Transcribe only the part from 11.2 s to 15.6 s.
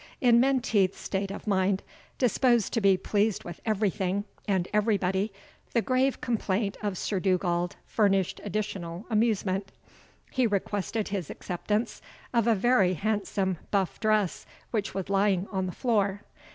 acceptance of a very handsome buff dress which was lying